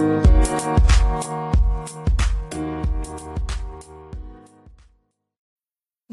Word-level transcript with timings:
Thank 0.00 0.24
you. 0.24 0.29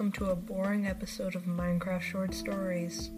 Welcome 0.00 0.12
to 0.12 0.30
a 0.30 0.34
boring 0.34 0.86
episode 0.86 1.34
of 1.34 1.44
Minecraft 1.44 2.00
Short 2.00 2.32
Stories. 2.32 3.10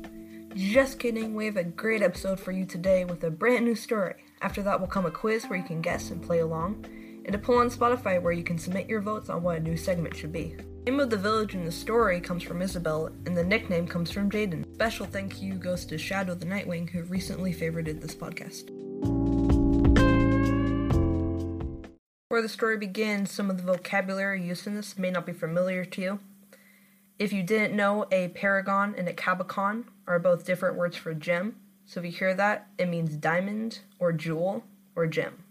Just 0.56 0.98
kidding, 0.98 1.32
we 1.32 1.46
have 1.46 1.56
a 1.56 1.62
great 1.62 2.02
episode 2.02 2.40
for 2.40 2.50
you 2.50 2.64
today 2.64 3.04
with 3.04 3.22
a 3.22 3.30
brand 3.30 3.64
new 3.64 3.76
story. 3.76 4.24
After 4.40 4.64
that 4.64 4.80
will 4.80 4.88
come 4.88 5.06
a 5.06 5.10
quiz 5.12 5.44
where 5.44 5.56
you 5.56 5.64
can 5.64 5.80
guess 5.80 6.10
and 6.10 6.20
play 6.20 6.40
along, 6.40 6.84
and 7.24 7.36
a 7.36 7.38
poll 7.38 7.58
on 7.58 7.70
Spotify 7.70 8.20
where 8.20 8.32
you 8.32 8.42
can 8.42 8.58
submit 8.58 8.88
your 8.88 9.00
votes 9.00 9.28
on 9.28 9.44
what 9.44 9.58
a 9.58 9.60
new 9.60 9.76
segment 9.76 10.16
should 10.16 10.32
be. 10.32 10.56
The 10.56 10.90
name 10.90 10.98
of 10.98 11.10
the 11.10 11.16
village 11.16 11.54
in 11.54 11.64
the 11.64 11.70
story 11.70 12.20
comes 12.20 12.42
from 12.42 12.60
Isabel, 12.60 13.10
and 13.26 13.36
the 13.36 13.44
nickname 13.44 13.86
comes 13.86 14.10
from 14.10 14.28
Jaden. 14.28 14.74
Special 14.74 15.06
thank 15.06 15.40
you 15.40 15.54
goes 15.54 15.84
to 15.84 15.96
Shadow 15.96 16.34
the 16.34 16.46
Nightwing, 16.46 16.90
who 16.90 17.04
recently 17.04 17.54
favorited 17.54 18.00
this 18.00 18.16
podcast. 18.16 18.70
Where 22.26 22.42
the 22.42 22.48
story 22.48 22.76
begins, 22.76 23.30
some 23.30 23.50
of 23.50 23.56
the 23.56 23.62
vocabulary 23.62 24.44
used 24.44 24.66
in 24.66 24.74
this 24.74 24.98
may 24.98 25.12
not 25.12 25.26
be 25.26 25.32
familiar 25.32 25.84
to 25.84 26.02
you. 26.02 26.18
If 27.22 27.32
you 27.32 27.44
didn't 27.44 27.76
know, 27.76 28.04
a 28.10 28.26
paragon 28.30 28.96
and 28.98 29.06
a 29.06 29.12
cabochon 29.12 29.84
are 30.08 30.18
both 30.18 30.44
different 30.44 30.76
words 30.76 30.96
for 30.96 31.14
gem. 31.14 31.54
So 31.86 32.00
if 32.00 32.06
you 32.06 32.10
hear 32.10 32.34
that, 32.34 32.66
it 32.78 32.88
means 32.88 33.14
diamond 33.16 33.78
or 34.00 34.12
jewel 34.12 34.64
or 34.96 35.06
gem. 35.06 35.44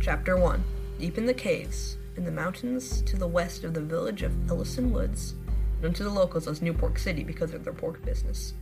Chapter 0.00 0.36
1 0.36 0.62
Deep 1.00 1.18
in 1.18 1.26
the 1.26 1.34
caves, 1.34 1.96
in 2.16 2.24
the 2.24 2.30
mountains 2.30 3.02
to 3.02 3.16
the 3.16 3.26
west 3.26 3.64
of 3.64 3.74
the 3.74 3.80
village 3.80 4.22
of 4.22 4.48
Ellison 4.48 4.92
Woods, 4.92 5.34
known 5.82 5.92
to 5.94 6.04
the 6.04 6.08
locals 6.08 6.46
as 6.46 6.62
New 6.62 6.72
Pork 6.72 7.00
City 7.00 7.24
because 7.24 7.52
of 7.52 7.64
their 7.64 7.72
pork 7.72 8.00
business, 8.04 8.54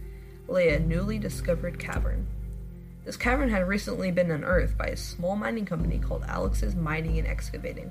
lay 0.49 0.71
a 0.71 0.81
newly 0.81 1.19
discovered 1.19 1.79
cavern. 1.79 2.27
This 3.05 3.17
cavern 3.17 3.49
had 3.49 3.67
recently 3.67 4.11
been 4.11 4.31
unearthed 4.31 4.77
by 4.77 4.87
a 4.87 4.97
small 4.97 5.35
mining 5.35 5.65
company 5.65 5.99
called 5.99 6.25
Alex's 6.29 6.75
Mining 6.75 7.19
and 7.19 7.27
Excavating. 7.27 7.91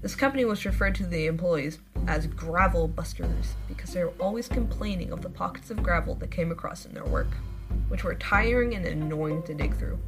This 0.00 0.14
company 0.14 0.44
was 0.44 0.64
referred 0.64 0.94
to 0.96 1.06
the 1.06 1.26
employees 1.26 1.80
as 2.06 2.28
gravel 2.28 2.86
busters 2.86 3.56
because 3.66 3.92
they 3.92 4.04
were 4.04 4.12
always 4.20 4.46
complaining 4.46 5.12
of 5.12 5.22
the 5.22 5.28
pockets 5.28 5.70
of 5.70 5.82
gravel 5.82 6.14
that 6.16 6.30
came 6.30 6.52
across 6.52 6.86
in 6.86 6.94
their 6.94 7.04
work, 7.04 7.26
which 7.88 8.04
were 8.04 8.14
tiring 8.14 8.76
and 8.76 8.86
annoying 8.86 9.42
to 9.42 9.54
dig 9.54 9.76
through. 9.76 9.98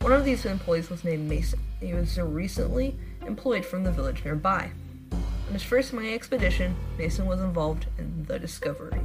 One 0.00 0.12
of 0.12 0.24
these 0.24 0.46
employees 0.46 0.88
was 0.88 1.02
named 1.02 1.28
Mason. 1.28 1.58
He 1.80 1.94
was 1.94 2.16
recently 2.18 2.96
employed 3.26 3.64
from 3.64 3.82
the 3.82 3.90
village 3.90 4.24
nearby. 4.24 4.70
On 5.10 5.52
his 5.52 5.64
first 5.64 5.92
mining 5.92 6.14
expedition, 6.14 6.76
Mason 6.96 7.26
was 7.26 7.40
involved 7.40 7.86
in 7.98 8.24
the 8.26 8.38
discovery. 8.38 9.00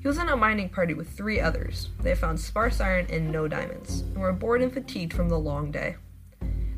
He 0.00 0.06
was 0.06 0.18
in 0.18 0.28
a 0.28 0.36
mining 0.36 0.68
party 0.68 0.94
with 0.94 1.10
three 1.10 1.40
others. 1.40 1.88
They 2.00 2.14
found 2.14 2.38
sparse 2.38 2.80
iron 2.80 3.06
and 3.10 3.32
no 3.32 3.48
diamonds, 3.48 4.02
and 4.02 4.18
were 4.18 4.32
bored 4.32 4.62
and 4.62 4.72
fatigued 4.72 5.12
from 5.12 5.28
the 5.28 5.38
long 5.38 5.72
day. 5.72 5.96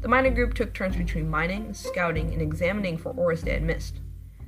The 0.00 0.08
mining 0.08 0.32
group 0.32 0.54
took 0.54 0.72
turns 0.72 0.96
between 0.96 1.28
mining, 1.28 1.74
scouting, 1.74 2.32
and 2.32 2.40
examining 2.40 2.96
for 2.96 3.10
ores 3.10 3.42
they 3.42 3.52
had 3.52 3.62
missed. 3.62 4.00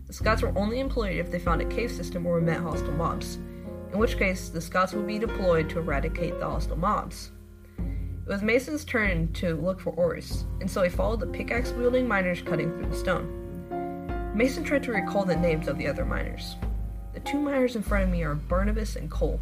The 0.07 0.15
scouts 0.15 0.41
were 0.41 0.57
only 0.57 0.81
employed 0.81 1.17
if 1.17 1.31
they 1.31 1.39
found 1.39 1.61
a 1.61 1.67
cave 1.67 1.91
system 1.91 2.27
or 2.27 2.41
met 2.41 2.61
hostile 2.61 2.93
mobs, 2.93 3.37
in 3.93 3.99
which 3.99 4.17
case 4.17 4.49
the 4.49 4.61
scouts 4.61 4.95
would 4.95 5.07
be 5.07 5.19
deployed 5.19 5.69
to 5.69 5.79
eradicate 5.79 6.39
the 6.39 6.49
hostile 6.49 6.79
mobs. 6.79 7.31
It 7.77 8.29
was 8.29 8.41
Mason's 8.41 8.87
turn 8.87 9.31
to 9.35 9.57
look 9.57 9.81
for 9.81 9.91
ores, 9.91 10.47
and 10.61 10.71
so 10.71 10.83
he 10.83 10.89
followed 10.89 11.21
the 11.21 11.27
pickaxe 11.27 11.73
wielding 11.73 12.09
miners 12.09 12.41
cutting 12.41 12.73
through 12.73 12.89
the 12.89 12.97
stone. 12.97 14.33
Mason 14.35 14.65
tried 14.65 14.83
to 14.85 14.93
recall 14.93 15.27
the 15.27 15.37
names 15.37 15.69
of 15.69 15.77
the 15.77 15.87
other 15.87 16.07
miners. 16.07 16.57
Two 17.25 17.41
miners 17.41 17.77
in 17.77 17.83
front 17.83 18.05
of 18.05 18.11
me 18.11 18.25
are 18.25 18.35
Barnabas 18.35 18.97
and 18.97 19.11
Cole. 19.11 19.41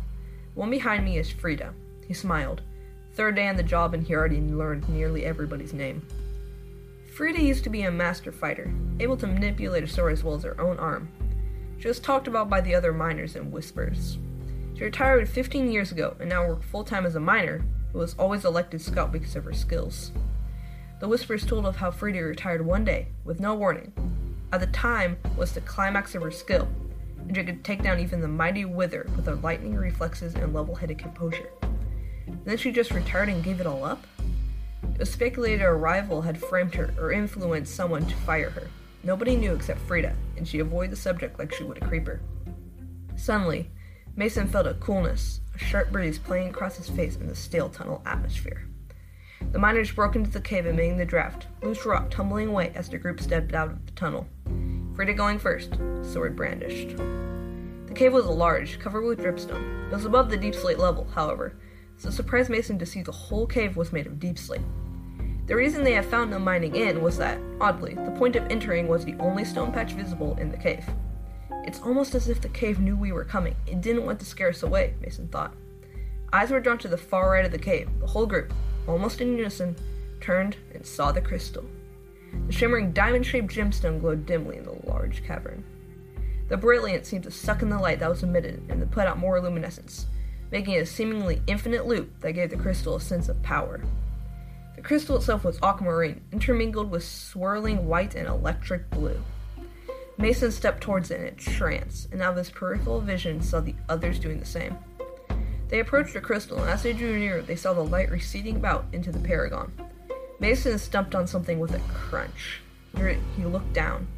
One 0.55 0.71
behind 0.71 1.05
me 1.05 1.19
is 1.19 1.31
Frida. 1.31 1.73
He 2.07 2.15
smiled. 2.15 2.61
Third 3.15 3.37
day 3.37 3.49
on 3.49 3.57
the 3.57 3.63
job, 3.63 3.95
and 3.95 4.07
he 4.07 4.15
already 4.15 4.41
learned 4.41 4.89
nearly 4.89 5.25
everybody's 5.25 5.73
name. 5.73 6.07
Frida 7.15 7.41
used 7.43 7.65
to 7.65 7.71
be 7.71 7.83
a 7.83 7.91
master 7.91 8.33
fighter, 8.33 8.73
able 9.01 9.17
to 9.17 9.27
manipulate 9.27 9.83
a 9.83 9.89
sword 9.89 10.13
as 10.13 10.23
well 10.23 10.35
as 10.35 10.43
her 10.43 10.61
own 10.61 10.79
arm. 10.79 11.09
She 11.79 11.89
was 11.89 11.99
talked 11.99 12.29
about 12.29 12.51
by 12.51 12.61
the 12.61 12.75
other 12.75 12.93
miners 12.93 13.35
in 13.35 13.51
whispers. 13.51 14.19
She 14.77 14.85
retired 14.85 15.29
15 15.29 15.71
years 15.71 15.91
ago 15.91 16.17
and 16.21 16.29
now 16.29 16.47
works 16.47 16.67
full 16.67 16.85
time 16.85 17.07
as 17.07 17.17
a 17.17 17.21
miner, 17.21 17.65
who 17.93 17.99
was 17.99 18.15
always 18.15 18.45
elected 18.45 18.81
scout 18.81 19.11
because 19.11 19.35
of 19.37 19.45
her 19.45 19.53
skills. 19.53 20.13
The 21.01 21.09
whispers 21.09 21.47
told 21.47 21.67
of 21.67 21.77
how 21.77 21.91
Frida 21.91 22.23
retired 22.23 22.65
one 22.65 22.85
day, 22.85 23.09
with 23.25 23.41
no 23.41 23.55
warning. 23.55 23.93
At 24.53 24.61
the 24.61 24.67
time 24.69 25.17
was 25.37 25.53
the 25.53 25.61
climax 25.63 26.15
of 26.15 26.23
her 26.23 26.31
skill, 26.31 26.69
and 27.37 27.47
could 27.47 27.65
take 27.65 27.83
down 27.83 28.01
even 28.01 28.21
the 28.21 28.29
mighty 28.29 28.65
Wither 28.65 29.09
with 29.17 29.27
her 29.27 29.37
lightning 29.37 29.75
reflexes 29.75 30.35
and 30.35 30.53
level 30.53 30.75
headed 30.75 30.99
composure. 30.99 31.51
Then 32.45 32.57
she 32.57 32.73
just 32.73 32.93
retired 32.93 33.29
and 33.29 33.45
gave 33.45 33.61
it 33.61 33.67
all 33.67 33.85
up? 33.85 34.07
It 34.83 34.99
was 34.99 35.13
speculated 35.13 35.63
a 35.65 35.73
rival 35.73 36.23
had 36.23 36.41
framed 36.41 36.75
her 36.75 36.93
or 36.99 37.13
influenced 37.13 37.75
someone 37.75 38.07
to 38.07 38.15
fire 38.17 38.51
her. 38.51 38.69
Nobody 39.03 39.37
knew 39.37 39.55
except 39.55 39.81
Frida, 39.81 40.15
and 40.37 40.47
she 40.47 40.59
avoided 40.59 40.93
the 40.93 40.97
subject 40.97 41.39
like 41.39 41.55
she 41.55 41.65
would 41.65 41.79
a 41.79 41.87
creeper. 41.87 42.21
Suddenly, 43.17 43.71
Mason 44.17 44.47
felt 44.47 44.67
a 44.67 44.75
coolness, 44.75 45.41
a 45.55 45.59
sharp 45.59 45.91
breeze 45.93 46.19
playing 46.19 46.49
across 46.49 46.77
his 46.77 46.89
face 46.89 47.17
in 47.17 47.29
the 47.29 47.35
stale 47.35 47.69
tunnel 47.69 48.03
atmosphere. 48.05 48.67
The 49.53 49.59
miners 49.59 49.91
broke 49.91 50.17
into 50.17 50.31
the 50.31 50.41
cave 50.41 50.67
made 50.67 50.99
the 50.99 51.05
draft, 51.05 51.47
loose 51.63 51.87
rock 51.87 52.11
tumbling 52.11 52.49
away 52.49 52.73
as 52.75 52.89
the 52.89 52.99
group 52.99 53.21
stepped 53.21 53.55
out 53.55 53.71
of 53.71 53.87
the 53.87 53.93
tunnel. 53.93 54.27
Frida 54.95 55.15
going 55.15 55.39
first, 55.39 55.75
sword 56.03 56.37
brandished. 56.37 56.97
The 57.87 57.95
cave 57.95 58.13
was 58.13 58.27
large, 58.27 58.79
covered 58.79 59.05
with 59.05 59.21
dripstone. 59.21 59.87
It 59.87 59.95
was 59.95 60.05
above 60.05 60.31
the 60.31 60.37
deep 60.37 60.55
slate 60.55 60.79
level, 60.79 61.07
however, 61.15 61.55
so 61.97 62.09
it 62.09 62.13
surprised 62.13 62.51
Mason 62.51 62.79
to 62.79 62.87
see 62.87 63.03
the 63.03 63.13
whole 63.13 63.47
cave 63.47 63.77
was 63.77 63.93
made 63.93 64.07
of 64.07 64.21
deep 64.21 64.39
slate. 64.39 64.63
The 65.47 65.57
reason 65.57 65.83
they 65.83 65.95
had 65.95 66.07
found 66.07 66.31
no 66.31 66.39
mining 66.39 66.77
in 66.77 67.03
was 67.03 67.19
that, 67.19 67.41
oddly, 67.61 67.95
the 67.95 68.13
point 68.13 68.37
of 68.37 68.47
entering 68.51 68.87
was 68.87 69.05
the 69.05 69.17
only 69.19 69.45
stone 69.45 69.73
patch 69.73 69.93
visible 69.93 70.37
in 70.39 70.51
the 70.51 70.57
cave. 70.57 70.85
It's 71.65 71.81
almost 71.81 72.15
as 72.15 72.29
if 72.29 72.41
the 72.41 72.49
cave 72.49 72.79
knew 72.79 72.97
we 72.97 73.13
were 73.13 73.25
coming. 73.25 73.57
It 73.67 73.81
didn't 73.81 74.07
want 74.07 74.21
to 74.21 74.27
scare 74.27 74.51
us 74.51 74.63
away, 74.63 74.95
Mason 75.01 75.29
thought. 75.29 75.55
Eyes 76.33 76.51
were 76.51 76.61
drawn 76.61 76.79
to 76.79 76.89
the 76.89 76.97
far 76.97 77.33
right 77.33 77.45
of 77.45 77.51
the 77.51 77.59
cave. 77.59 77.89
The 77.99 78.07
whole 78.07 78.27
group, 78.27 78.53
almost 78.87 79.21
in 79.21 79.37
unison, 79.37 79.75
turned 80.21 80.57
and 80.73 80.87
saw 80.87 81.11
the 81.11 81.21
crystal. 81.21 81.65
The 82.47 82.53
shimmering 82.53 82.93
diamond 82.93 83.27
shaped 83.27 83.53
gemstone 83.53 84.01
glowed 84.01 84.27
dimly 84.27 84.57
in 84.57 84.65
the 84.65 84.79
large 84.87 85.25
cavern. 85.25 85.65
The 86.49 86.57
brilliance 86.57 87.09
seemed 87.09 87.25
to 87.25 87.31
suck 87.31 87.63
in 87.63 87.71
the 87.71 87.79
light 87.79 88.01
that 88.01 88.11
was 88.11 88.23
emitted 88.23 88.63
and 88.69 88.81
to 88.81 88.87
put 88.87 89.07
out 89.07 89.19
more 89.19 89.41
luminescence, 89.41 90.07
making 90.51 90.77
a 90.77 90.87
seemingly 90.87 91.43
infinite 91.47 91.87
loop 91.87 92.21
that 92.21 92.33
gave 92.33 92.51
the 92.51 92.57
crystal 92.57 92.97
a 92.97 93.01
sense 93.01 93.29
of 93.29 93.43
power. 93.43 93.81
The 94.75 94.83
crystal 94.83 95.17
itself 95.17 95.45
was 95.45 95.59
aquamarine, 95.63 96.23
intermingled 96.33 96.91
with 96.91 97.05
swirling 97.05 97.87
white 97.87 98.15
and 98.15 98.27
electric 98.27 98.91
blue. 98.91 99.23
Mason 100.19 100.51
stepped 100.51 100.83
towards 100.83 101.11
it 101.11 101.21
in 101.21 101.27
a 101.27 101.31
trance, 101.31 102.09
and 102.11 102.21
out 102.21 102.33
of 102.33 102.37
his 102.37 102.51
peripheral 102.51 103.01
vision 103.01 103.41
saw 103.41 103.61
the 103.61 103.75
others 103.89 104.19
doing 104.19 104.41
the 104.41 104.47
same. 104.47 104.77
They 105.69 105.81
approached 105.81 106.15
the 106.15 106.21
crystal, 106.21 106.59
and 106.59 106.69
as 106.69 106.83
they 106.83 106.93
drew 106.93 107.19
near, 107.19 107.43
they 107.43 107.57
saw 107.57 107.73
the 107.73 107.85
light 107.85 108.11
receding 108.11 108.57
about 108.57 108.87
into 108.93 109.13
the 109.13 109.21
paragon. 109.21 109.73
Mason 110.41 110.79
stumped 110.79 111.15
on 111.15 111.27
something 111.27 111.59
with 111.59 111.75
a 111.75 111.79
crunch. 111.93 112.63
He 113.37 113.45
looked 113.45 113.75
down. 113.75 114.09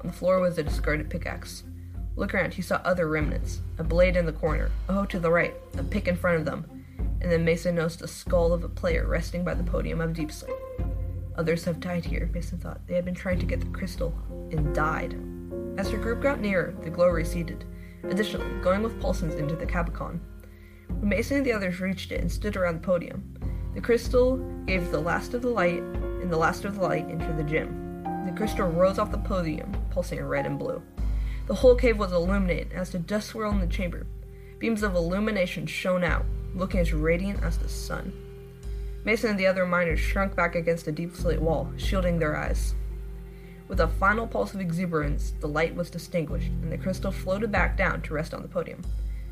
On 0.00 0.06
the 0.06 0.12
floor 0.12 0.38
was 0.40 0.56
a 0.56 0.62
discarded 0.62 1.10
pickaxe. 1.10 1.64
Look 2.14 2.32
around, 2.32 2.54
he 2.54 2.62
saw 2.62 2.80
other 2.84 3.08
remnants. 3.08 3.60
A 3.78 3.84
blade 3.84 4.16
in 4.16 4.24
the 4.24 4.32
corner, 4.32 4.70
a 4.88 4.92
hoe 4.92 5.04
to 5.06 5.18
the 5.18 5.30
right, 5.30 5.54
a 5.76 5.82
pick 5.82 6.06
in 6.06 6.16
front 6.16 6.38
of 6.38 6.44
them, 6.44 6.64
and 7.20 7.30
then 7.30 7.44
Mason 7.44 7.74
noticed 7.74 7.98
the 7.98 8.08
skull 8.08 8.52
of 8.52 8.62
a 8.62 8.68
player 8.68 9.06
resting 9.08 9.44
by 9.44 9.54
the 9.54 9.64
podium 9.64 10.00
of 10.00 10.14
Deep 10.14 10.30
Slate. 10.30 10.54
Others 11.36 11.64
have 11.64 11.80
died 11.80 12.04
here, 12.04 12.30
Mason 12.32 12.58
thought. 12.58 12.86
They 12.86 12.94
had 12.94 13.04
been 13.04 13.14
trying 13.14 13.40
to 13.40 13.46
get 13.46 13.60
the 13.60 13.66
crystal 13.66 14.14
and 14.52 14.74
died. 14.74 15.14
As 15.76 15.90
the 15.90 15.96
group 15.96 16.22
got 16.22 16.40
nearer, 16.40 16.74
the 16.82 16.90
glow 16.90 17.08
receded, 17.08 17.64
additionally, 18.04 18.60
going 18.60 18.82
with 18.82 19.00
Paulson's 19.00 19.34
into 19.34 19.56
the 19.56 19.66
Cabochon. 19.66 20.20
When 20.88 21.08
Mason 21.08 21.38
and 21.38 21.46
the 21.46 21.52
others 21.52 21.80
reached 21.80 22.12
it 22.12 22.20
and 22.20 22.30
stood 22.30 22.56
around 22.56 22.76
the 22.76 22.86
podium, 22.86 23.34
the 23.78 23.84
crystal 23.84 24.38
gave 24.66 24.90
the 24.90 24.98
last 24.98 25.34
of 25.34 25.42
the 25.42 25.48
light, 25.48 25.78
and 25.78 26.32
the 26.32 26.36
last 26.36 26.64
of 26.64 26.74
the 26.74 26.82
light 26.82 27.06
entered 27.08 27.36
the 27.36 27.44
gem. 27.44 28.02
the 28.26 28.32
crystal 28.32 28.66
rose 28.66 28.98
off 28.98 29.12
the 29.12 29.18
podium, 29.18 29.72
pulsing 29.90 30.20
red 30.20 30.46
and 30.46 30.58
blue. 30.58 30.82
The 31.46 31.54
whole 31.54 31.76
cave 31.76 31.96
was 31.96 32.10
illuminated 32.10 32.72
as 32.72 32.90
the 32.90 32.98
dust 32.98 33.28
swirled 33.28 33.54
in 33.54 33.60
the 33.60 33.68
chamber. 33.68 34.04
Beams 34.58 34.82
of 34.82 34.96
illumination 34.96 35.64
shone 35.68 36.02
out, 36.02 36.26
looking 36.56 36.80
as 36.80 36.92
radiant 36.92 37.40
as 37.44 37.56
the 37.56 37.68
sun. 37.68 38.12
Mason 39.04 39.30
and 39.30 39.38
the 39.38 39.46
other 39.46 39.64
miners 39.64 40.00
shrunk 40.00 40.34
back 40.34 40.56
against 40.56 40.84
the 40.84 40.90
deep 40.90 41.14
slate 41.14 41.40
wall, 41.40 41.72
shielding 41.76 42.18
their 42.18 42.36
eyes. 42.36 42.74
With 43.68 43.78
a 43.78 43.86
final 43.86 44.26
pulse 44.26 44.54
of 44.54 44.60
exuberance, 44.60 45.34
the 45.38 45.46
light 45.46 45.76
was 45.76 45.94
extinguished, 45.94 46.50
and 46.62 46.72
the 46.72 46.78
crystal 46.78 47.12
floated 47.12 47.52
back 47.52 47.76
down 47.76 48.02
to 48.02 48.14
rest 48.14 48.34
on 48.34 48.42
the 48.42 48.48
podium, 48.48 48.82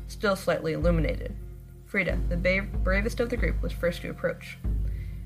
still 0.07 0.37
slightly 0.37 0.71
illuminated. 0.71 1.35
Frida, 1.97 2.19
the 2.29 2.37
ba- 2.37 2.67
bravest 2.83 3.19
of 3.19 3.31
the 3.31 3.37
group, 3.37 3.59
was 3.59 3.71
first 3.71 4.03
to 4.03 4.11
approach. 4.11 4.59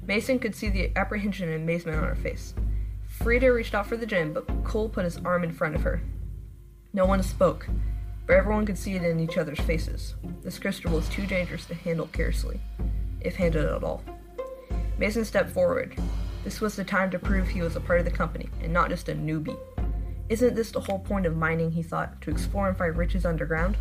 Mason 0.07 0.39
could 0.39 0.56
see 0.56 0.69
the 0.69 0.89
apprehension 0.95 1.50
and 1.50 1.62
amazement 1.62 1.97
on 1.97 2.06
her 2.06 2.15
face. 2.15 2.53
Frida 3.09 3.51
reached 3.51 3.75
out 3.75 3.88
for 3.88 3.97
the 3.97 4.06
gem, 4.06 4.31
but 4.31 4.47
Cole 4.63 4.88
put 4.88 5.03
his 5.03 5.18
arm 5.18 5.44
in 5.44 5.51
front 5.51 5.75
of 5.75 5.81
her. 5.81 6.01
No 6.94 7.06
one 7.06 7.21
spoke, 7.23 7.68
but 8.25 8.38
everyone 8.38 8.65
could 8.65 8.77
see 8.77 8.95
it 8.95 9.03
in 9.03 9.19
each 9.19 9.38
other's 9.38 9.59
faces. 9.59 10.15
This 10.44 10.59
crystal 10.59 10.94
was 10.94 11.09
too 11.09 11.27
dangerous 11.27 11.65
to 11.65 11.75
handle 11.75 12.07
carelessly, 12.07 12.62
if 13.19 13.35
handled 13.35 13.65
at 13.65 13.83
all. 13.83 14.01
Mason 14.97 15.25
stepped 15.25 15.50
forward. 15.50 15.97
This 16.45 16.62
was 16.62 16.77
the 16.77 16.85
time 16.85 17.12
to 17.12 17.19
prove 17.19 17.50
he 17.50 17.62
was 17.62 17.75
a 17.75 17.81
part 17.81 18.00
of 18.00 18.06
the 18.06 18.12
company 18.12 18.47
and 18.62 18.71
not 18.71 18.88
just 18.88 19.09
a 19.09 19.13
newbie. 19.13 19.59
Isn't 20.29 20.56
this 20.56 20.71
the 20.71 20.79
whole 20.79 21.00
point 21.00 21.25
of 21.25 21.35
mining, 21.35 21.71
he 21.71 21.83
thought, 21.83 22.21
to 22.21 22.31
explore 22.31 22.69
and 22.69 22.77
find 22.77 22.95
riches 22.95 23.25
underground? 23.25 23.75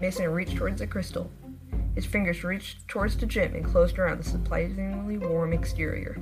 Mason 0.00 0.28
reached 0.28 0.56
towards 0.56 0.80
the 0.80 0.86
crystal. 0.88 1.30
His 1.94 2.06
fingers 2.06 2.42
reached 2.42 2.88
towards 2.88 3.16
the 3.16 3.26
gem 3.26 3.54
and 3.54 3.64
closed 3.64 3.98
around 3.98 4.18
the 4.18 4.28
surprisingly 4.28 5.18
warm 5.18 5.52
exterior. 5.52 6.18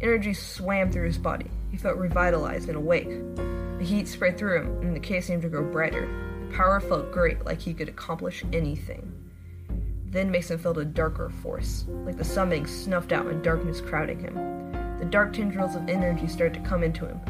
Energy 0.00 0.34
swam 0.34 0.90
through 0.90 1.06
his 1.06 1.18
body. 1.18 1.50
He 1.70 1.76
felt 1.76 1.96
revitalized 1.96 2.68
and 2.68 2.76
awake. 2.76 3.08
The 3.78 3.84
heat 3.84 4.08
spread 4.08 4.36
through 4.36 4.60
him, 4.60 4.82
and 4.82 4.94
the 4.94 5.00
cave 5.00 5.24
seemed 5.24 5.42
to 5.42 5.48
grow 5.48 5.64
brighter. 5.64 6.06
The 6.48 6.56
power 6.56 6.80
felt 6.80 7.12
great, 7.12 7.44
like 7.44 7.60
he 7.60 7.74
could 7.74 7.88
accomplish 7.88 8.44
anything. 8.52 9.12
Then 10.06 10.30
Mason 10.30 10.58
felt 10.58 10.78
a 10.78 10.84
darker 10.84 11.30
force, 11.30 11.86
like 11.88 12.16
the 12.16 12.24
sun 12.24 12.50
being 12.50 12.66
snuffed 12.66 13.12
out 13.12 13.26
and 13.26 13.42
darkness 13.42 13.80
crowding 13.80 14.20
him. 14.20 14.34
The 14.98 15.04
dark 15.04 15.32
tendrils 15.32 15.74
of 15.74 15.88
energy 15.88 16.28
started 16.28 16.54
to 16.54 16.68
come 16.68 16.82
into 16.82 17.06
him, 17.06 17.20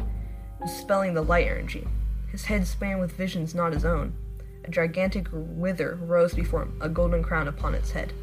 dispelling 0.61 1.13
the 1.13 1.23
light 1.23 1.47
energy. 1.47 1.87
His 2.31 2.45
head 2.45 2.67
span 2.67 2.99
with 2.99 3.17
visions 3.17 3.55
not 3.55 3.73
his 3.73 3.85
own. 3.85 4.13
A 4.65 4.71
gigantic 4.71 5.27
wither 5.31 5.99
rose 6.01 6.33
before 6.33 6.63
him, 6.63 6.75
a 6.81 6.89
golden 6.89 7.21
crown 7.21 7.47
upon 7.47 7.75
its 7.75 7.91
head. 7.91 8.13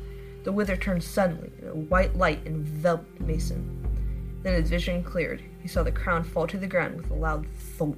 The 0.43 0.51
wither 0.51 0.77
turned 0.77 1.05
suddenly, 1.05 1.53
and 1.61 1.69
a 1.69 1.75
white 1.75 2.17
light 2.17 2.41
enveloped 2.45 3.21
Mason. 3.21 4.41
Then 4.43 4.55
his 4.61 4.69
vision 4.69 5.05
cleared. 5.05 5.41
He 5.61 5.69
saw 5.69 5.85
the 5.85 5.93
crown 5.93 6.25
fall 6.25 6.49
to 6.49 6.59
the 6.59 6.67
ground 6.67 6.97
with 6.97 7.11
a 7.13 7.15
loud 7.15 7.47
thunk, 7.47 7.97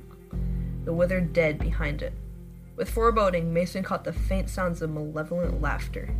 the 0.85 0.93
wither 0.93 1.23
dead 1.23 1.59
behind 1.59 2.03
it. 2.03 2.13
With 2.77 2.91
foreboding, 2.91 3.55
Mason 3.55 3.83
caught 3.83 4.05
the 4.05 4.13
faint 4.13 4.51
sounds 4.51 4.83
of 4.83 4.91
malevolent 4.91 5.63
laughter. 5.63 6.15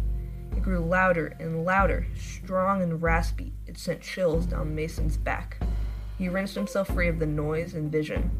It 0.57 0.63
grew 0.63 0.79
louder 0.79 1.37
and 1.39 1.67
louder, 1.67 2.07
strong 2.17 2.81
and 2.81 3.03
raspy. 3.03 3.53
It 3.67 3.77
sent 3.77 4.01
chills 4.01 4.47
down 4.47 4.75
Mason's 4.75 5.19
back. 5.19 5.63
He 6.17 6.31
wrenched 6.31 6.55
himself 6.55 6.89
free 6.89 7.09
of 7.09 7.19
the 7.19 7.27
noise 7.27 7.75
and 7.75 7.93
vision. 7.93 8.31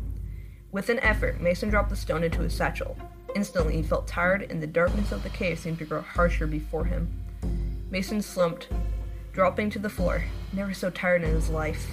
With 0.73 0.89
an 0.89 1.01
effort, 1.01 1.43
Mason 1.43 1.69
dropped 1.69 1.91
the 1.91 1.97
stone 1.97 2.25
into 2.25 2.41
his 2.41 2.55
satchel. 2.55 2.97
Instantly, 3.35 3.77
he 3.77 3.83
felt 3.83 4.07
tired, 4.07 4.47
and 4.51 4.63
the 4.63 4.67
darkness 4.67 5.13
of 5.13 5.23
the 5.23 5.29
cave 5.31 5.59
seemed 5.59 5.79
to 5.79 5.85
grow 5.85 6.01
harsher 6.01 6.47
before 6.47 6.85
him. 6.85 7.13
Mason 7.91 8.23
slumped, 8.23 8.69
dropping 9.33 9.71
to 9.71 9.79
the 9.79 9.89
floor, 9.89 10.25
never 10.53 10.73
so 10.73 10.91
tired 10.91 11.23
in 11.23 11.31
his 11.31 11.49
life. 11.49 11.87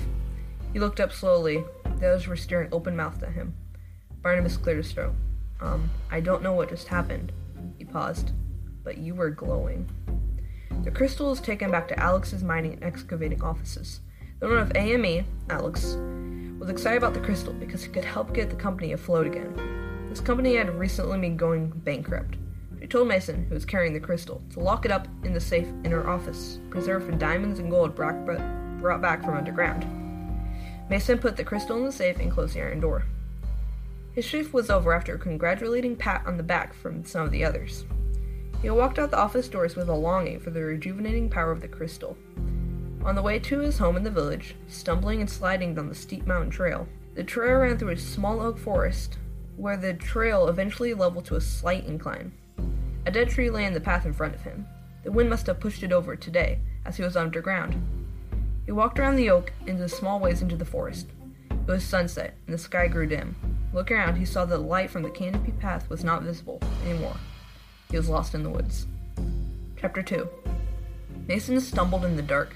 He 0.74 0.80
looked 0.80 1.00
up 1.00 1.12
slowly. 1.12 1.64
The 1.84 2.08
others 2.08 2.28
were 2.28 2.36
staring 2.36 2.70
open 2.72 2.96
mouthed 2.96 3.24
at 3.24 3.34
him. 3.34 3.56
Barnabas 4.22 4.58
cleared 4.58 4.78
his 4.78 4.92
throat. 4.92 5.14
Um, 5.60 5.90
I 6.10 6.20
don't 6.20 6.44
know 6.44 6.54
what 6.54 6.70
just 6.70 6.88
happened. 6.88 7.32
He 7.78 7.86
paused. 7.86 8.32
But 8.84 8.98
you 8.98 9.14
were 9.14 9.30
glowing. 9.30 9.90
The 10.84 10.92
crystal 10.92 11.30
was 11.30 11.40
taken 11.40 11.70
back 11.70 11.88
to 11.90 12.00
Alex's 12.00 12.44
mining 12.44 12.74
and 12.74 12.84
excavating 12.84 13.42
offices. 13.44 14.00
The 14.40 14.48
owner 14.48 14.58
of 14.58 14.72
AME, 14.76 15.26
Alex, 15.50 15.98
was 16.60 16.70
excited 16.70 16.98
about 16.98 17.14
the 17.14 17.20
crystal 17.20 17.54
because 17.54 17.84
it 17.84 17.94
could 17.94 18.06
help 18.06 18.34
get 18.34 18.50
the 18.50 18.56
company 18.56 18.94
afloat 18.94 19.28
again. 19.28 19.81
This 20.12 20.20
company 20.20 20.58
had 20.58 20.78
recently 20.78 21.18
been 21.20 21.38
going 21.38 21.70
bankrupt. 21.70 22.36
She 22.82 22.88
told 22.88 23.08
Mason, 23.08 23.46
who 23.46 23.54
was 23.54 23.64
carrying 23.64 23.94
the 23.94 24.00
crystal, 24.02 24.42
to 24.52 24.60
lock 24.60 24.84
it 24.84 24.92
up 24.92 25.08
in 25.24 25.32
the 25.32 25.40
safe 25.40 25.70
in 25.86 25.92
her 25.92 26.10
office, 26.10 26.60
preserved 26.70 27.06
for 27.06 27.14
diamonds 27.14 27.60
and 27.60 27.72
gold 27.72 27.96
brought 27.96 29.02
back 29.02 29.24
from 29.24 29.38
underground. 29.38 29.88
Mason 30.90 31.18
put 31.18 31.38
the 31.38 31.46
crystal 31.46 31.78
in 31.78 31.86
the 31.86 31.94
safe 31.94 32.20
and 32.20 32.30
closed 32.30 32.56
the 32.56 32.62
iron 32.62 32.82
door. 32.82 33.06
His 34.12 34.26
shift 34.26 34.54
was 34.54 34.70
over 34.70 34.92
after 34.92 35.16
a 35.16 35.18
congratulating 35.18 35.96
pat 35.96 36.24
on 36.26 36.36
the 36.36 36.44
back 36.44 36.74
from 36.74 37.06
some 37.06 37.22
of 37.22 37.32
the 37.32 37.46
others. 37.46 37.86
He 38.62 38.70
walked 38.70 39.00
out 39.00 39.12
the 39.12 39.18
office 39.18 39.48
doors 39.48 39.78
with 39.78 39.88
a 39.88 39.96
longing 39.96 40.42
for 40.42 40.50
the 40.50 40.62
rejuvenating 40.62 41.30
power 41.30 41.52
of 41.52 41.62
the 41.62 41.70
crystal. 41.70 42.18
On 43.06 43.16
the 43.16 43.22
way 43.22 43.40
to 43.40 43.60
his 43.60 43.78
home 43.78 43.96
in 43.96 44.04
the 44.04 44.12
village, 44.12 44.56
stumbling 44.68 45.22
and 45.22 45.30
sliding 45.30 45.74
down 45.74 45.88
the 45.88 45.96
steep 45.96 46.28
mountain 46.28 46.52
trail, 46.52 46.86
the 47.16 47.24
trail 47.24 47.60
ran 47.60 47.78
through 47.78 47.92
a 47.92 47.98
small 47.98 48.42
oak 48.42 48.58
forest, 48.58 49.18
where 49.62 49.78
the 49.78 49.94
trail 49.94 50.48
eventually 50.48 50.92
leveled 50.96 51.24
to 51.24 51.36
a 51.36 51.42
slight 51.42 51.86
incline. 51.86 52.32
A 53.06 53.12
dead 53.12 53.30
tree 53.30 53.52
lay 53.52 53.64
in 53.66 53.74
the 53.74 53.80
path 53.80 54.08
in 54.08 54.14
front 54.14 54.34
of 54.34 54.42
him. 54.42 54.66
The 55.04 55.12
wind 55.12 55.30
must 55.30 55.46
have 55.46 55.60
pushed 55.60 55.84
it 55.84 55.92
over 55.92 56.16
today, 56.16 56.58
as 56.84 56.98
he 56.98 57.04
was 57.04 57.16
underground. 57.16 57.80
He 58.66 58.72
walked 58.72 58.98
around 58.98 59.18
the 59.18 59.30
oak 59.30 59.54
into 59.68 59.84
the 59.84 59.90
small 59.90 60.20
ways 60.20 60.42
into 60.42 60.56
the 60.56 60.66
forest. 60.66 61.10
It 61.52 61.68
was 61.68 61.84
sunset, 61.84 62.34
and 62.48 62.56
the 62.56 62.58
sky 62.58 62.88
grew 62.88 63.06
dim. 63.06 63.36
Looking 63.72 63.98
around, 63.98 64.16
he 64.16 64.26
saw 64.26 64.46
that 64.46 64.58
the 64.58 64.64
light 64.64 64.90
from 64.90 65.04
the 65.04 65.12
canopy 65.12 65.52
path 65.52 65.88
was 65.92 66.04
not 66.04 66.24
visible 66.24 66.60
anymore. 66.84 67.18
He 67.92 67.98
was 67.98 68.10
lost 68.10 68.34
in 68.34 68.42
the 68.42 68.50
woods. 68.50 68.88
Chapter 69.80 70.02
2 70.02 70.28
Mason 71.28 71.62
stumbled 71.62 72.04
in 72.04 72.16
the 72.16 72.24
dark, 72.24 72.56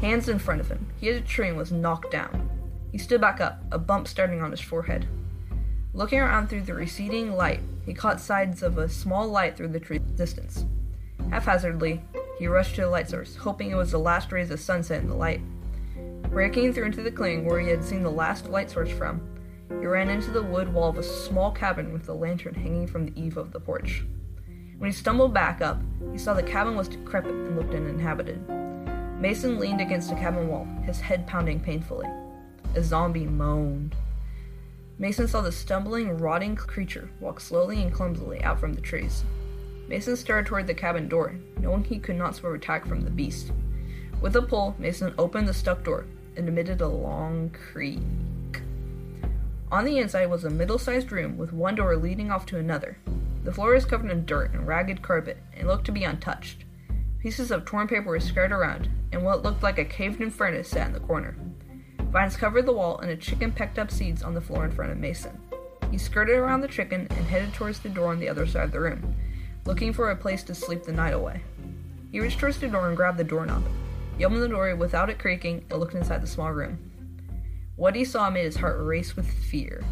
hands 0.00 0.28
in 0.28 0.40
front 0.40 0.60
of 0.60 0.68
him. 0.68 0.88
He 0.98 1.06
hit 1.06 1.22
a 1.22 1.24
tree 1.24 1.48
and 1.48 1.56
was 1.56 1.70
knocked 1.70 2.10
down. 2.10 2.50
He 2.90 2.98
stood 2.98 3.20
back 3.20 3.40
up, 3.40 3.62
a 3.70 3.78
bump 3.78 4.08
starting 4.08 4.42
on 4.42 4.50
his 4.50 4.60
forehead. 4.60 5.06
Looking 5.94 6.20
around 6.20 6.48
through 6.48 6.62
the 6.62 6.72
receding 6.72 7.36
light, 7.36 7.60
he 7.84 7.92
caught 7.92 8.18
sights 8.18 8.62
of 8.62 8.78
a 8.78 8.88
small 8.88 9.28
light 9.28 9.56
through 9.56 9.68
the 9.68 9.80
tree 9.80 9.98
distance. 9.98 10.64
Haphazardly, 11.28 12.02
he 12.38 12.46
rushed 12.46 12.76
to 12.76 12.80
the 12.82 12.88
light 12.88 13.10
source, 13.10 13.36
hoping 13.36 13.70
it 13.70 13.74
was 13.74 13.90
the 13.90 13.98
last 13.98 14.32
rays 14.32 14.50
of 14.50 14.58
sunset 14.58 15.02
in 15.02 15.08
the 15.08 15.14
light. 15.14 15.42
Breaking 16.30 16.72
through 16.72 16.86
into 16.86 17.02
the 17.02 17.10
clearing 17.10 17.44
where 17.44 17.60
he 17.60 17.68
had 17.68 17.84
seen 17.84 18.02
the 18.02 18.10
last 18.10 18.48
light 18.48 18.70
source 18.70 18.90
from, 18.90 19.20
he 19.68 19.86
ran 19.86 20.08
into 20.08 20.30
the 20.30 20.42
wood 20.42 20.72
wall 20.72 20.88
of 20.88 20.96
a 20.96 21.02
small 21.02 21.52
cabin 21.52 21.92
with 21.92 22.08
a 22.08 22.14
lantern 22.14 22.54
hanging 22.54 22.86
from 22.86 23.04
the 23.04 23.20
eave 23.20 23.36
of 23.36 23.52
the 23.52 23.60
porch. 23.60 24.02
When 24.78 24.90
he 24.90 24.96
stumbled 24.96 25.34
back 25.34 25.60
up, 25.60 25.78
he 26.10 26.18
saw 26.18 26.32
the 26.32 26.42
cabin 26.42 26.74
was 26.74 26.88
decrepit 26.88 27.32
and 27.32 27.54
looked 27.54 27.74
uninhabited. 27.74 28.48
Mason 29.20 29.58
leaned 29.58 29.82
against 29.82 30.08
the 30.08 30.16
cabin 30.16 30.48
wall, 30.48 30.66
his 30.84 31.00
head 31.00 31.26
pounding 31.26 31.60
painfully. 31.60 32.08
A 32.74 32.82
zombie 32.82 33.26
moaned. 33.26 33.94
Mason 35.02 35.26
saw 35.26 35.40
the 35.40 35.50
stumbling, 35.50 36.16
rotting 36.18 36.54
creature 36.54 37.10
walk 37.18 37.40
slowly 37.40 37.82
and 37.82 37.92
clumsily 37.92 38.40
out 38.44 38.60
from 38.60 38.72
the 38.72 38.80
trees. 38.80 39.24
Mason 39.88 40.14
started 40.14 40.46
toward 40.46 40.68
the 40.68 40.74
cabin 40.74 41.08
door, 41.08 41.34
knowing 41.58 41.82
he 41.82 41.98
could 41.98 42.14
not 42.14 42.36
swerve 42.36 42.54
attack 42.54 42.86
from 42.86 43.00
the 43.00 43.10
beast. 43.10 43.50
With 44.20 44.36
a 44.36 44.42
pull, 44.42 44.76
Mason 44.78 45.12
opened 45.18 45.48
the 45.48 45.54
stuck 45.54 45.82
door 45.82 46.06
and 46.36 46.46
emitted 46.46 46.80
a 46.80 46.86
long 46.86 47.50
creak. 47.50 47.98
On 49.72 49.84
the 49.84 49.98
inside 49.98 50.26
was 50.26 50.44
a 50.44 50.50
middle 50.50 50.78
sized 50.78 51.10
room 51.10 51.36
with 51.36 51.52
one 51.52 51.74
door 51.74 51.96
leading 51.96 52.30
off 52.30 52.46
to 52.46 52.58
another. 52.58 52.96
The 53.42 53.52
floor 53.52 53.74
was 53.74 53.84
covered 53.84 54.12
in 54.12 54.24
dirt 54.24 54.52
and 54.52 54.68
ragged 54.68 55.02
carpet 55.02 55.38
and 55.52 55.66
looked 55.66 55.86
to 55.86 55.92
be 55.92 56.04
untouched. 56.04 56.64
Pieces 57.18 57.50
of 57.50 57.64
torn 57.64 57.88
paper 57.88 58.10
were 58.10 58.20
scattered 58.20 58.52
around, 58.52 58.88
and 59.10 59.24
what 59.24 59.42
looked 59.42 59.64
like 59.64 59.78
a 59.78 59.84
caved 59.84 60.20
in 60.20 60.30
furnace 60.30 60.68
sat 60.68 60.86
in 60.86 60.92
the 60.92 61.00
corner. 61.00 61.36
Vines 62.12 62.36
covered 62.36 62.66
the 62.66 62.72
wall, 62.74 62.98
and 62.98 63.10
a 63.10 63.16
chicken 63.16 63.50
pecked 63.50 63.78
up 63.78 63.90
seeds 63.90 64.22
on 64.22 64.34
the 64.34 64.40
floor 64.40 64.66
in 64.66 64.70
front 64.70 64.92
of 64.92 64.98
Mason. 64.98 65.40
He 65.90 65.96
skirted 65.96 66.36
around 66.36 66.60
the 66.60 66.68
chicken 66.68 67.06
and 67.08 67.26
headed 67.26 67.54
towards 67.54 67.80
the 67.80 67.88
door 67.88 68.08
on 68.08 68.20
the 68.20 68.28
other 68.28 68.46
side 68.46 68.64
of 68.64 68.72
the 68.72 68.80
room, 68.80 69.16
looking 69.64 69.94
for 69.94 70.10
a 70.10 70.16
place 70.16 70.42
to 70.44 70.54
sleep 70.54 70.82
the 70.82 70.92
night 70.92 71.14
away. 71.14 71.40
He 72.10 72.20
reached 72.20 72.38
towards 72.38 72.58
the 72.58 72.68
door 72.68 72.88
and 72.88 72.96
grabbed 72.96 73.16
the 73.16 73.24
doorknob. 73.24 73.64
He 74.18 74.26
opened 74.26 74.42
the 74.42 74.48
door 74.48 74.76
without 74.76 75.08
it 75.08 75.18
creaking 75.18 75.64
and 75.70 75.80
looked 75.80 75.94
inside 75.94 76.20
the 76.20 76.26
small 76.26 76.52
room. 76.52 76.78
What 77.76 77.96
he 77.96 78.04
saw 78.04 78.28
made 78.28 78.44
his 78.44 78.56
heart 78.56 78.78
race 78.78 79.16
with 79.16 79.26
fear. 79.26 79.82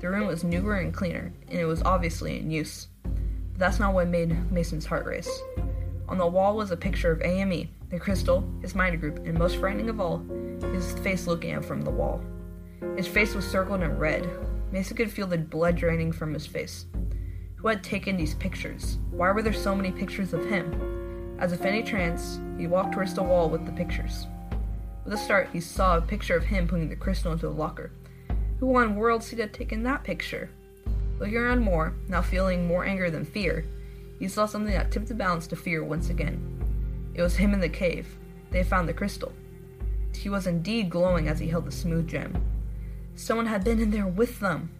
The 0.00 0.10
room 0.10 0.26
was 0.26 0.44
newer 0.44 0.76
and 0.76 0.92
cleaner, 0.92 1.32
and 1.48 1.58
it 1.58 1.64
was 1.64 1.82
obviously 1.82 2.38
in 2.38 2.50
use. 2.50 2.88
But 3.02 3.58
that's 3.58 3.80
not 3.80 3.94
what 3.94 4.08
made 4.08 4.52
Mason's 4.52 4.84
heart 4.84 5.06
race. 5.06 5.30
On 6.08 6.18
the 6.18 6.26
wall 6.26 6.56
was 6.56 6.70
a 6.70 6.76
picture 6.76 7.10
of 7.10 7.22
AME, 7.22 7.68
the 7.90 7.98
crystal, 7.98 8.48
his 8.62 8.74
mind 8.74 9.00
group, 9.00 9.18
and 9.26 9.36
most 9.36 9.56
frightening 9.56 9.88
of 9.88 10.00
all, 10.00 10.24
his 10.72 10.92
face 11.00 11.26
looking 11.26 11.52
out 11.52 11.64
from 11.64 11.82
the 11.82 11.90
wall. 11.90 12.22
His 12.96 13.08
face 13.08 13.34
was 13.34 13.48
circled 13.48 13.82
in 13.82 13.98
red. 13.98 14.28
Mason 14.70 14.96
could 14.96 15.10
feel 15.10 15.26
the 15.26 15.38
blood 15.38 15.76
draining 15.76 16.12
from 16.12 16.32
his 16.32 16.46
face. 16.46 16.86
Who 17.56 17.68
had 17.68 17.82
taken 17.82 18.16
these 18.16 18.34
pictures? 18.34 18.98
Why 19.10 19.32
were 19.32 19.42
there 19.42 19.52
so 19.52 19.74
many 19.74 19.90
pictures 19.90 20.32
of 20.32 20.44
him? 20.46 21.36
As 21.40 21.52
if 21.52 21.62
any 21.62 21.82
trance, 21.82 22.38
he 22.56 22.66
walked 22.66 22.92
towards 22.92 23.14
the 23.14 23.22
wall 23.22 23.50
with 23.50 23.66
the 23.66 23.72
pictures. 23.72 24.26
With 25.04 25.14
a 25.14 25.18
start, 25.18 25.48
he 25.52 25.60
saw 25.60 25.96
a 25.96 26.02
picture 26.02 26.36
of 26.36 26.44
him 26.44 26.68
putting 26.68 26.88
the 26.88 26.96
crystal 26.96 27.32
into 27.32 27.46
the 27.46 27.52
locker. 27.52 27.90
Who 28.60 28.76
on 28.76 28.96
world 28.96 29.22
seed 29.22 29.40
had 29.40 29.52
taken 29.52 29.82
that 29.82 30.04
picture? 30.04 30.50
Looking 31.18 31.36
around 31.36 31.60
more, 31.60 31.94
now 32.08 32.22
feeling 32.22 32.66
more 32.66 32.84
anger 32.84 33.10
than 33.10 33.24
fear, 33.24 33.64
he 34.18 34.28
saw 34.28 34.46
something 34.46 34.72
that 34.72 34.90
tipped 34.90 35.08
the 35.08 35.14
balance 35.14 35.46
to 35.48 35.56
fear 35.56 35.84
once 35.84 36.10
again. 36.10 36.40
It 37.14 37.22
was 37.22 37.36
him 37.36 37.54
in 37.54 37.60
the 37.60 37.68
cave. 37.68 38.06
They 38.50 38.58
had 38.58 38.66
found 38.66 38.88
the 38.88 38.94
crystal. 38.94 39.32
He 40.14 40.28
was 40.28 40.46
indeed 40.46 40.90
glowing 40.90 41.28
as 41.28 41.38
he 41.38 41.48
held 41.48 41.66
the 41.66 41.72
smooth 41.72 42.08
gem. 42.08 42.42
Someone 43.14 43.46
had 43.46 43.64
been 43.64 43.80
in 43.80 43.90
there 43.90 44.06
with 44.06 44.40
them. 44.40 44.70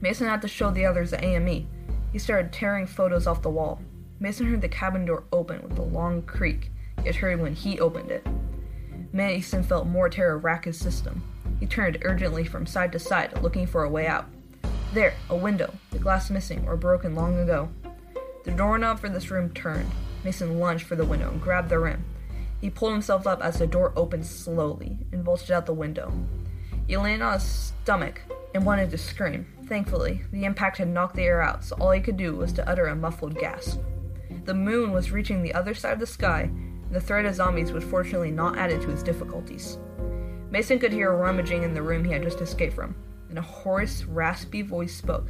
Mason 0.00 0.28
had 0.28 0.42
to 0.42 0.48
show 0.48 0.70
the 0.70 0.86
others 0.86 1.10
the 1.10 1.24
AME. 1.24 1.66
He 2.12 2.18
started 2.18 2.52
tearing 2.52 2.86
photos 2.86 3.26
off 3.26 3.42
the 3.42 3.50
wall. 3.50 3.80
Mason 4.20 4.46
heard 4.46 4.60
the 4.60 4.68
cabin 4.68 5.04
door 5.04 5.24
open 5.32 5.62
with 5.62 5.78
a 5.78 5.82
long 5.82 6.22
creak, 6.22 6.70
yet 7.04 7.16
heard 7.16 7.40
when 7.40 7.54
he 7.54 7.78
opened 7.78 8.10
it. 8.10 8.26
Mason 9.12 9.62
felt 9.62 9.86
more 9.86 10.08
terror 10.08 10.38
rack 10.38 10.64
his 10.64 10.78
system. 10.78 11.22
He 11.60 11.66
turned 11.66 11.98
urgently 12.02 12.44
from 12.44 12.66
side 12.66 12.92
to 12.92 12.98
side, 12.98 13.42
looking 13.42 13.66
for 13.66 13.84
a 13.84 13.90
way 13.90 14.06
out. 14.06 14.26
There, 14.92 15.14
a 15.28 15.36
window, 15.36 15.72
the 15.90 15.98
glass 15.98 16.30
missing 16.30 16.64
or 16.66 16.76
broken 16.76 17.14
long 17.14 17.38
ago. 17.38 17.68
The 18.48 18.54
doorknob 18.54 18.98
for 18.98 19.10
this 19.10 19.30
room 19.30 19.50
turned. 19.50 19.90
Mason 20.24 20.58
lunged 20.58 20.86
for 20.86 20.96
the 20.96 21.04
window 21.04 21.30
and 21.30 21.38
grabbed 21.38 21.68
the 21.68 21.78
rim. 21.78 22.02
He 22.62 22.70
pulled 22.70 22.92
himself 22.92 23.26
up 23.26 23.42
as 23.42 23.58
the 23.58 23.66
door 23.66 23.92
opened 23.94 24.24
slowly 24.24 24.96
and 25.12 25.22
bolted 25.22 25.50
out 25.50 25.66
the 25.66 25.74
window. 25.74 26.10
He 26.86 26.96
landed 26.96 27.20
on 27.20 27.34
his 27.34 27.42
stomach 27.82 28.22
and 28.54 28.64
wanted 28.64 28.90
to 28.90 28.96
scream. 28.96 29.46
Thankfully, 29.66 30.22
the 30.32 30.46
impact 30.46 30.78
had 30.78 30.88
knocked 30.88 31.14
the 31.14 31.24
air 31.24 31.42
out, 31.42 31.62
so 31.62 31.76
all 31.78 31.90
he 31.90 32.00
could 32.00 32.16
do 32.16 32.34
was 32.36 32.54
to 32.54 32.66
utter 32.66 32.86
a 32.86 32.96
muffled 32.96 33.38
gasp. 33.38 33.80
The 34.46 34.54
moon 34.54 34.92
was 34.92 35.12
reaching 35.12 35.42
the 35.42 35.52
other 35.52 35.74
side 35.74 35.92
of 35.92 36.00
the 36.00 36.06
sky, 36.06 36.50
and 36.50 36.90
the 36.90 37.02
threat 37.02 37.26
of 37.26 37.34
zombies 37.34 37.70
was 37.70 37.84
fortunately 37.84 38.30
not 38.30 38.56
added 38.56 38.80
to 38.80 38.88
his 38.88 39.02
difficulties. 39.02 39.76
Mason 40.50 40.78
could 40.78 40.94
hear 40.94 41.12
rummaging 41.12 41.64
in 41.64 41.74
the 41.74 41.82
room 41.82 42.02
he 42.02 42.12
had 42.12 42.22
just 42.22 42.40
escaped 42.40 42.72
from, 42.72 42.96
and 43.28 43.38
a 43.38 43.42
hoarse, 43.42 44.04
raspy 44.04 44.62
voice 44.62 44.94
spoke. 44.94 45.26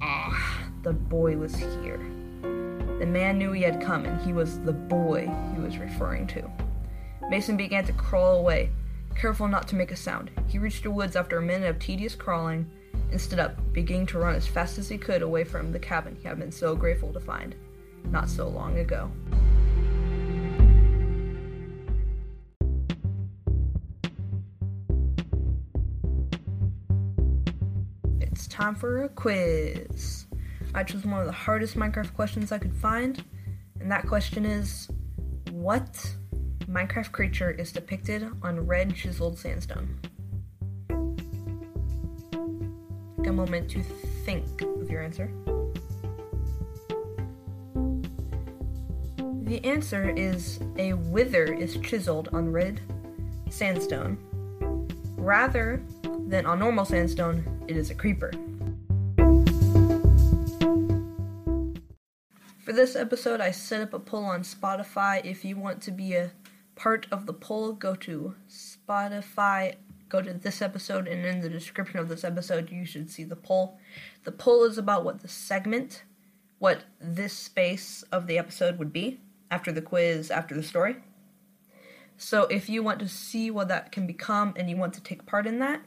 Ah, 0.00 0.70
the 0.84 0.92
boy 0.92 1.36
was 1.36 1.56
here. 1.56 2.15
The 2.98 3.06
man 3.06 3.36
knew 3.36 3.52
he 3.52 3.62
had 3.62 3.82
come, 3.82 4.06
and 4.06 4.20
he 4.22 4.32
was 4.32 4.58
the 4.60 4.72
boy 4.72 5.30
he 5.54 5.60
was 5.60 5.76
referring 5.76 6.26
to. 6.28 6.50
Mason 7.28 7.56
began 7.56 7.84
to 7.84 7.92
crawl 7.92 8.38
away, 8.38 8.70
careful 9.14 9.48
not 9.48 9.68
to 9.68 9.76
make 9.76 9.90
a 9.90 9.96
sound. 9.96 10.30
He 10.48 10.58
reached 10.58 10.82
the 10.82 10.90
woods 10.90 11.14
after 11.14 11.36
a 11.36 11.42
minute 11.42 11.68
of 11.68 11.78
tedious 11.78 12.14
crawling 12.14 12.70
and 13.10 13.20
stood 13.20 13.38
up, 13.38 13.56
beginning 13.72 14.06
to 14.06 14.18
run 14.18 14.34
as 14.34 14.46
fast 14.46 14.78
as 14.78 14.88
he 14.88 14.96
could 14.96 15.20
away 15.20 15.44
from 15.44 15.72
the 15.72 15.78
cabin 15.78 16.16
he 16.16 16.26
had 16.26 16.38
been 16.38 16.50
so 16.50 16.74
grateful 16.74 17.12
to 17.12 17.20
find 17.20 17.54
not 18.10 18.30
so 18.30 18.48
long 18.48 18.78
ago. 18.78 19.10
It's 28.20 28.46
time 28.46 28.74
for 28.74 29.02
a 29.02 29.08
quiz. 29.08 30.25
I 30.76 30.82
chose 30.82 31.06
one 31.06 31.20
of 31.20 31.26
the 31.26 31.32
hardest 31.32 31.74
Minecraft 31.74 32.12
questions 32.12 32.52
I 32.52 32.58
could 32.58 32.74
find, 32.74 33.24
and 33.80 33.90
that 33.90 34.06
question 34.06 34.44
is 34.44 34.88
What 35.50 36.14
Minecraft 36.70 37.12
creature 37.12 37.50
is 37.50 37.72
depicted 37.72 38.28
on 38.42 38.66
red 38.66 38.94
chiseled 38.94 39.38
sandstone? 39.38 39.98
Take 43.16 43.26
a 43.26 43.32
moment 43.32 43.70
to 43.70 43.82
think 44.26 44.60
of 44.60 44.90
your 44.90 45.02
answer. 45.02 45.30
The 49.44 49.64
answer 49.64 50.10
is 50.10 50.60
a 50.76 50.92
wither 50.92 51.54
is 51.54 51.78
chiseled 51.78 52.28
on 52.34 52.52
red 52.52 52.82
sandstone. 53.48 54.18
Rather 55.16 55.82
than 56.26 56.44
on 56.44 56.58
normal 56.58 56.84
sandstone, 56.84 57.64
it 57.66 57.78
is 57.78 57.88
a 57.90 57.94
creeper. 57.94 58.30
This 62.76 62.94
episode, 62.94 63.40
I 63.40 63.52
set 63.52 63.80
up 63.80 63.94
a 63.94 63.98
poll 63.98 64.26
on 64.26 64.42
Spotify. 64.42 65.24
If 65.24 65.46
you 65.46 65.56
want 65.56 65.80
to 65.82 65.90
be 65.90 66.12
a 66.12 66.32
part 66.74 67.06
of 67.10 67.24
the 67.24 67.32
poll, 67.32 67.72
go 67.72 67.94
to 67.96 68.34
Spotify, 68.50 69.76
go 70.10 70.20
to 70.20 70.34
this 70.34 70.60
episode, 70.60 71.08
and 71.08 71.24
in 71.24 71.40
the 71.40 71.48
description 71.48 71.98
of 71.98 72.10
this 72.10 72.22
episode, 72.22 72.70
you 72.70 72.84
should 72.84 73.10
see 73.10 73.24
the 73.24 73.34
poll. 73.34 73.78
The 74.24 74.32
poll 74.32 74.64
is 74.64 74.76
about 74.76 75.04
what 75.04 75.22
the 75.22 75.28
segment, 75.28 76.04
what 76.58 76.84
this 77.00 77.32
space 77.32 78.04
of 78.12 78.26
the 78.26 78.36
episode 78.36 78.78
would 78.78 78.92
be 78.92 79.20
after 79.50 79.72
the 79.72 79.82
quiz, 79.82 80.30
after 80.30 80.54
the 80.54 80.62
story. 80.62 80.96
So 82.18 82.42
if 82.42 82.68
you 82.68 82.82
want 82.82 82.98
to 83.00 83.08
see 83.08 83.50
what 83.50 83.68
that 83.68 83.90
can 83.90 84.06
become 84.06 84.52
and 84.54 84.68
you 84.68 84.76
want 84.76 84.92
to 84.94 85.02
take 85.02 85.24
part 85.24 85.46
in 85.46 85.60
that, 85.60 85.80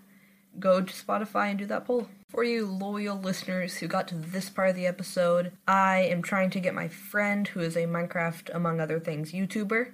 go 0.57 0.81
to 0.81 0.91
Spotify 0.91 1.51
and 1.51 1.59
do 1.59 1.67
that 1.67 1.85
poll. 1.85 2.09
For 2.29 2.43
you 2.43 2.67
loyal 2.67 3.19
listeners 3.19 3.77
who 3.77 3.87
got 3.87 4.07
to 4.09 4.15
this 4.15 4.51
part 4.51 4.69
of 4.69 4.75
the 4.75 4.85
episode, 4.85 5.51
I 5.67 6.01
am 6.01 6.21
trying 6.21 6.51
to 6.51 6.59
get 6.59 6.75
my 6.75 6.87
friend, 6.87 7.47
who 7.47 7.59
is 7.59 7.75
a 7.75 7.87
Minecraft, 7.87 8.53
among 8.53 8.79
other 8.79 8.99
things, 8.99 9.31
YouTuber. 9.31 9.93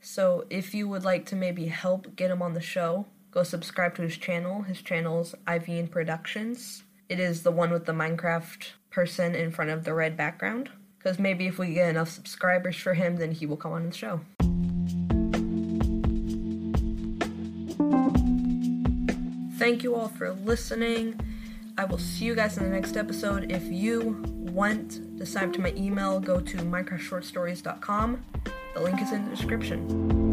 So 0.00 0.44
if 0.50 0.74
you 0.74 0.88
would 0.88 1.04
like 1.04 1.24
to 1.26 1.36
maybe 1.36 1.66
help 1.66 2.16
get 2.16 2.32
him 2.32 2.42
on 2.42 2.54
the 2.54 2.60
show, 2.60 3.06
go 3.30 3.44
subscribe 3.44 3.94
to 3.94 4.02
his 4.02 4.16
channel. 4.16 4.62
His 4.62 4.82
channel's 4.82 5.36
Ivian 5.46 5.86
Productions. 5.86 6.82
It 7.08 7.20
is 7.20 7.44
the 7.44 7.52
one 7.52 7.70
with 7.70 7.86
the 7.86 7.92
Minecraft 7.92 8.72
person 8.90 9.36
in 9.36 9.52
front 9.52 9.70
of 9.70 9.84
the 9.84 9.94
red 9.94 10.16
background. 10.16 10.68
Because 10.98 11.20
maybe 11.20 11.46
if 11.46 11.58
we 11.58 11.74
get 11.74 11.90
enough 11.90 12.10
subscribers 12.10 12.74
for 12.74 12.94
him, 12.94 13.18
then 13.18 13.30
he 13.30 13.46
will 13.46 13.56
come 13.56 13.72
on 13.72 13.88
the 13.88 13.94
show. 13.94 14.20
Thank 19.58 19.84
you 19.84 19.94
all 19.94 20.08
for 20.08 20.32
listening. 20.32 21.20
I 21.78 21.84
will 21.84 21.98
see 21.98 22.26
you 22.26 22.34
guys 22.34 22.58
in 22.58 22.64
the 22.64 22.70
next 22.70 22.96
episode. 22.96 23.50
If 23.50 23.64
you 23.64 24.22
want 24.26 25.18
to 25.18 25.24
sign 25.24 25.48
up 25.48 25.52
to 25.54 25.60
my 25.60 25.72
email, 25.76 26.20
go 26.20 26.40
to 26.40 26.56
minecraftshortstories.com. 26.58 28.24
The 28.74 28.80
link 28.80 29.00
is 29.00 29.12
in 29.12 29.24
the 29.24 29.30
description. 29.30 30.31